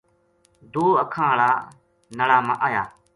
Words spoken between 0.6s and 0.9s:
دو